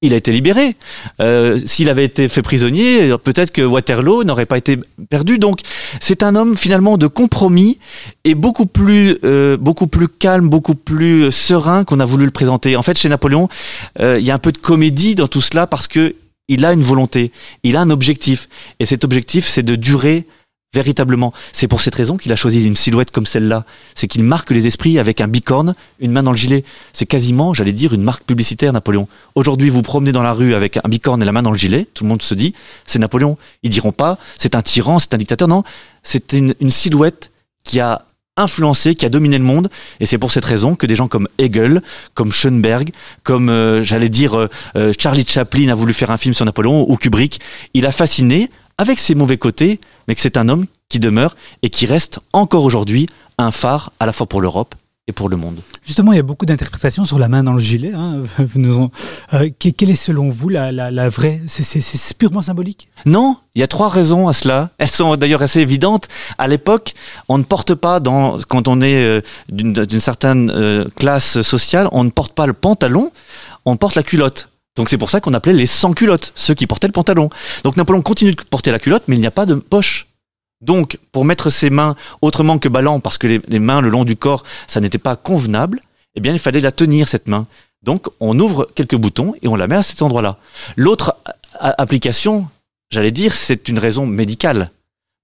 il 0.03 0.13
a 0.13 0.17
été 0.17 0.33
libéré. 0.33 0.75
Euh, 1.21 1.59
s'il 1.65 1.89
avait 1.89 2.05
été 2.05 2.29
fait 2.29 2.43
prisonnier, 2.43 3.15
peut-être 3.23 3.53
que 3.53 3.63
Waterloo 3.63 4.25
n'aurait 4.25 4.47
pas 4.47 4.59
été 4.59 4.79
perdu. 5.09 5.39
Donc, 5.39 5.61
c'est 6.01 6.23
un 6.23 6.35
homme 6.35 6.57
finalement 6.57 6.99
de 6.99 7.07
compromis 7.07 7.79
et 8.25 8.35
beaucoup 8.35 8.67
plus, 8.67 9.17
euh, 9.25 9.57
beaucoup 9.57 9.87
plus 9.87 10.09
calme, 10.09 10.49
beaucoup 10.49 10.75
plus 10.75 11.31
serein 11.31 11.85
qu'on 11.85 12.01
a 12.01 12.05
voulu 12.05 12.25
le 12.25 12.31
présenter. 12.33 12.77
En 12.77 12.83
fait, 12.83 12.99
chez 12.99 13.09
Napoléon, 13.09 13.49
euh, 14.01 14.19
il 14.19 14.27
y 14.27 14.31
a 14.31 14.35
un 14.35 14.39
peu 14.39 14.53
de 14.53 14.59
comédie 14.59 15.15
dans 15.15 15.29
tout 15.29 15.41
cela 15.41 15.67
parce 15.67 15.89
que 15.89 16.15
il 16.49 16.65
a 16.65 16.73
une 16.73 16.83
volonté, 16.83 17.31
il 17.63 17.77
a 17.77 17.81
un 17.81 17.89
objectif, 17.89 18.49
et 18.81 18.85
cet 18.85 19.05
objectif, 19.05 19.47
c'est 19.47 19.63
de 19.63 19.77
durer 19.77 20.27
Véritablement. 20.75 21.35
C'est 21.53 21.69
pour 21.69 21.83
cette 21.83 21.95
raison 21.95 22.17
qu'il 22.17 22.33
a 22.33 22.37
choisi 22.37 22.67
une 22.67 22.77
silhouette 22.77 23.11
comme 23.11 23.27
celle-là. 23.27 23.67
C'est 23.95 24.09
qu'il 24.09 24.25
marque 24.25 24.51
les 24.51 24.67
esprits 24.67 24.99
avec 24.99 25.21
un 25.21 25.29
bicorne, 25.29 25.75
une 26.01 26.13
main 26.13 26.23
dans 26.23 26.31
le 26.31 26.37
gilet. 26.39 26.65
C'est 26.95 27.05
quasiment, 27.05 27.53
j'allais 27.53 27.73
dire, 27.73 27.93
une 27.93 28.03
marque 28.03 28.25
publicitaire 28.25 28.73
Napoléon. 28.73 29.07
Aujourd'hui, 29.35 29.69
vous 29.69 29.83
promenez 29.83 30.13
dans 30.13 30.23
la 30.23 30.33
rue 30.33 30.55
avec 30.55 30.79
un 30.83 30.89
bicorne 30.89 31.21
et 31.21 31.27
la 31.27 31.33
main 31.33 31.43
dans 31.43 31.51
le 31.51 31.59
gilet, 31.59 31.87
tout 31.93 32.05
le 32.05 32.09
monde 32.09 32.23
se 32.23 32.33
dit, 32.33 32.55
c'est 32.87 32.99
Napoléon. 32.99 33.37
Ils 33.63 33.69
diront 33.69 33.93
pas, 33.93 34.17
c'est 34.39 34.55
un 34.55 34.63
tyran, 34.63 34.99
c'est 34.99 35.13
un 35.13 35.19
dictateur. 35.19 35.47
Non, 35.47 35.63
c'est 36.03 36.33
une, 36.33 36.55
silhouette 36.71 37.33
qui 37.65 37.79
a 37.79 38.07
influencé, 38.39 38.95
qui 38.95 39.05
a 39.05 39.11
dominé 39.11 39.37
le 39.37 39.45
monde. 39.45 39.69
Et 40.01 40.07
c'est 40.07 40.17
pour 40.17 40.33
cette 40.33 40.47
raison 40.47 40.75
que 40.75 40.87
des 40.87 40.97
gens 40.97 41.07
comme 41.07 41.29
Hegel, 41.37 41.83
comme 42.15 42.33
Schoenberg, 42.33 42.93
comme, 43.25 43.51
euh, 43.51 43.83
j'allais 43.83 44.09
dire, 44.09 44.39
euh, 44.39 44.49
euh, 44.77 44.95
Charlie 44.99 45.27
Chaplin 45.29 45.69
a 45.69 45.75
voulu 45.75 45.93
faire 45.93 46.11
un 46.11 46.17
film 46.17 46.33
sur 46.33 46.47
Napoléon, 46.47 46.91
ou 46.91 46.97
Kubrick, 46.97 47.41
il 47.75 47.85
a 47.85 47.93
fasciné 47.93 48.49
avec 48.79 48.99
ses 48.99 49.15
mauvais 49.15 49.39
côtés, 49.39 49.79
mais 50.09 50.15
que 50.15 50.21
c'est 50.21 50.37
un 50.37 50.49
homme 50.49 50.67
qui 50.89 50.99
demeure 50.99 51.37
et 51.63 51.71
qui 51.71 51.87
reste 51.87 52.21
encore 52.33 52.65
aujourd'hui 52.65 53.09
un 53.39 53.51
phare 53.51 53.93
à 54.01 54.07
la 54.07 54.13
fois 54.13 54.27
pour 54.27 54.41
l'Europe 54.41 54.75
et 55.09 55.13
pour 55.13 55.29
le 55.29 55.37
monde. 55.37 55.61
Justement, 55.85 56.13
il 56.13 56.17
y 56.17 56.21
a 56.21 56.23
beaucoup 56.23 56.47
d'interprétations 56.47 57.05
sur 57.05 57.19
la 57.19 57.29
main 57.29 57.43
dans 57.43 57.55
le 57.55 57.61
gilet. 57.61 57.93
Hein. 57.93 58.23
Euh, 59.35 59.49
quelle 59.59 59.89
est 59.89 59.95
selon 59.95 60.29
vous 60.29 60.51
la, 60.51 61.09
vraie 61.09 61.41
C'est 61.47 62.17
purement 62.19 62.43
symbolique? 62.43 62.89
Non, 63.07 63.37
il 63.55 63.61
y 63.61 63.63
a 63.63 63.67
trois 63.67 63.89
raisons 63.89 64.29
à 64.29 64.35
cela. 64.35 64.71
Elles 64.79 64.89
sont 64.89 65.17
d'ailleurs 65.17 65.41
assez 65.41 65.61
évidentes. 65.61 66.09
À 66.37 66.49
l'époque, 66.49 66.93
on 67.29 67.39
ne 67.39 67.43
porte 67.43 67.75
pas, 67.75 67.99
dans, 67.99 68.39
quand 68.49 68.69
on 68.69 68.83
est 68.83 69.03
euh, 69.03 69.21
d'une 69.49 70.01
certaine 70.01 70.51
euh, 70.51 70.85
classe 70.97 71.41
sociale, 71.41 71.89
on 71.93 72.05
ne 72.05 72.11
porte 72.11 72.35
pas 72.35 72.47
le 72.47 72.53
pantalon, 72.53 73.11
on 73.65 73.77
porte 73.77 73.95
la 73.95 74.03
culotte. 74.03 74.51
Donc 74.77 74.89
c'est 74.89 74.99
pour 74.99 75.11
ça 75.11 75.21
qu'on 75.21 75.35
appelait 75.35 75.53
les 75.53 75.67
sans-culottes, 75.67 76.33
ceux 76.35 76.55
qui 76.55 76.67
portaient 76.67 76.87
le 76.87 76.93
pantalon. 76.93 77.29
Donc 77.65 77.77
Napoléon 77.77 78.03
continue 78.03 78.33
de 78.33 78.43
porter 78.43 78.71
la 78.71 78.79
culotte, 78.79 79.05
mais 79.07 79.17
il 79.17 79.21
n'y 79.21 79.27
a 79.27 79.33
pas 79.33 79.47
de 79.47 79.55
poche. 79.55 80.07
Donc, 80.63 80.99
pour 81.11 81.25
mettre 81.25 81.51
ses 81.51 81.71
mains 81.71 81.97
autrement 82.23 82.59
que 82.59 82.69
ballant, 82.69 83.01
parce 83.01 83.19
que 83.19 83.27
les, 83.27 83.59
mains 83.59 83.81
le 83.81 83.91
long 83.91 84.05
du 84.05 84.17
corps, 84.17 84.45
ça 84.69 84.81
n'était 84.81 84.99
pas 84.99 85.17
convenable, 85.17 85.81
eh 86.15 86.21
bien, 86.21 86.33
il 86.33 86.39
fallait 86.39 86.61
la 86.61 86.71
tenir, 86.71 87.09
cette 87.09 87.27
main. 87.27 87.47
Donc, 87.83 88.07
on 88.21 88.39
ouvre 88.39 88.71
quelques 88.77 88.95
boutons 88.95 89.35
et 89.43 89.49
on 89.49 89.57
la 89.57 89.67
met 89.67 89.75
à 89.75 89.83
cet 89.83 90.03
endroit-là. 90.03 90.39
L'autre 90.77 91.17
application, 91.59 92.49
j'allais 92.91 93.11
dire, 93.11 93.35
c'est 93.35 93.69
une 93.69 93.79
raison 93.79 94.07
médicale. 94.07 94.71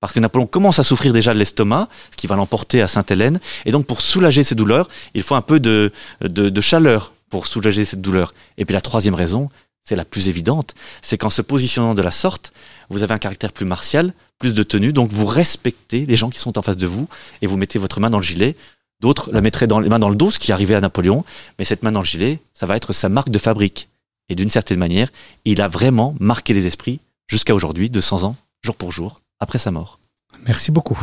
Parce 0.00 0.12
que 0.12 0.20
Napoléon 0.20 0.46
commence 0.46 0.80
à 0.80 0.84
souffrir 0.84 1.12
déjà 1.12 1.32
de 1.32 1.38
l'estomac, 1.38 1.88
ce 2.10 2.16
qui 2.16 2.26
va 2.26 2.34
l'emporter 2.34 2.82
à 2.82 2.88
Sainte-Hélène. 2.88 3.38
Et 3.64 3.70
donc, 3.70 3.86
pour 3.86 4.00
soulager 4.00 4.42
ses 4.42 4.56
douleurs, 4.56 4.88
il 5.14 5.22
faut 5.22 5.36
un 5.36 5.40
peu 5.40 5.60
de, 5.60 5.92
de 6.20 6.60
chaleur 6.60 7.12
pour 7.30 7.46
soulager 7.46 7.84
cette 7.84 8.00
douleur. 8.00 8.32
Et 8.56 8.64
puis 8.64 8.74
la 8.74 8.80
troisième 8.80 9.14
raison, 9.14 9.48
c'est 9.84 9.96
la 9.96 10.04
plus 10.04 10.28
évidente, 10.28 10.74
c'est 11.00 11.16
qu'en 11.16 11.30
se 11.30 11.40
positionnant 11.40 11.94
de 11.94 12.02
la 12.02 12.10
sorte, 12.10 12.52
vous 12.90 13.02
avez 13.02 13.14
un 13.14 13.18
caractère 13.18 13.52
plus 13.52 13.64
martial, 13.64 14.12
plus 14.38 14.54
de 14.54 14.62
tenue, 14.62 14.92
donc 14.92 15.10
vous 15.10 15.26
respectez 15.26 16.04
les 16.04 16.16
gens 16.16 16.30
qui 16.30 16.38
sont 16.38 16.58
en 16.58 16.62
face 16.62 16.76
de 16.76 16.86
vous 16.86 17.08
et 17.40 17.46
vous 17.46 17.56
mettez 17.56 17.78
votre 17.78 17.98
main 17.98 18.10
dans 18.10 18.18
le 18.18 18.24
gilet. 18.24 18.54
D'autres 19.00 19.30
la 19.32 19.40
mettraient 19.40 19.66
dans 19.66 19.80
les 19.80 19.88
mains 19.88 19.98
dans 19.98 20.10
le 20.10 20.16
dos, 20.16 20.30
ce 20.30 20.38
qui 20.38 20.52
arrivait 20.52 20.74
à 20.74 20.80
Napoléon, 20.80 21.24
mais 21.58 21.64
cette 21.64 21.82
main 21.82 21.92
dans 21.92 22.00
le 22.00 22.06
gilet, 22.06 22.40
ça 22.52 22.66
va 22.66 22.76
être 22.76 22.92
sa 22.92 23.08
marque 23.08 23.30
de 23.30 23.38
fabrique. 23.38 23.88
Et 24.28 24.34
d'une 24.34 24.50
certaine 24.50 24.78
manière, 24.78 25.08
il 25.44 25.60
a 25.62 25.68
vraiment 25.68 26.14
marqué 26.20 26.52
les 26.52 26.66
esprits 26.66 27.00
jusqu'à 27.26 27.54
aujourd'hui, 27.54 27.88
200 27.88 28.24
ans, 28.24 28.36
jour 28.62 28.74
pour 28.74 28.92
jour, 28.92 29.16
après 29.40 29.58
sa 29.58 29.70
mort. 29.70 29.98
Merci 30.46 30.70
beaucoup. 30.70 30.98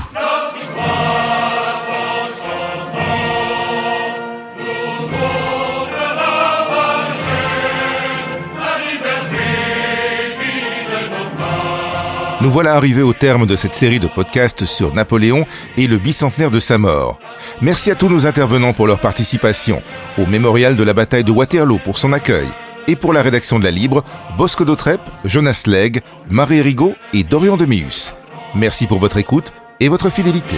Nous 12.45 12.51
voilà 12.51 12.75
arrivés 12.75 13.01
au 13.01 13.11
terme 13.11 13.47
de 13.47 13.55
cette 13.55 13.73
série 13.73 13.99
de 13.99 14.05
podcasts 14.05 14.65
sur 14.65 14.93
Napoléon 14.93 15.47
et 15.77 15.87
le 15.87 15.97
bicentenaire 15.97 16.51
de 16.51 16.59
sa 16.59 16.77
mort. 16.77 17.17
Merci 17.59 17.89
à 17.89 17.95
tous 17.95 18.07
nos 18.07 18.27
intervenants 18.27 18.71
pour 18.71 18.85
leur 18.85 18.99
participation, 18.99 19.81
au 20.19 20.27
mémorial 20.27 20.75
de 20.75 20.83
la 20.83 20.93
bataille 20.93 21.23
de 21.23 21.31
Waterloo 21.31 21.79
pour 21.83 21.97
son 21.97 22.13
accueil, 22.13 22.45
et 22.87 22.95
pour 22.95 23.13
la 23.13 23.23
rédaction 23.23 23.57
de 23.57 23.63
la 23.63 23.71
Libre, 23.71 24.03
Bosco 24.37 24.63
Dautrep, 24.63 25.01
Jonas 25.23 25.63
Legge, 25.65 26.01
Marie 26.29 26.61
Rigaud 26.61 26.93
et 27.13 27.23
Dorian 27.23 27.57
Demius. 27.57 28.13
Merci 28.53 28.85
pour 28.85 28.99
votre 28.99 29.17
écoute 29.17 29.51
et 29.79 29.87
votre 29.87 30.11
fidélité. 30.11 30.57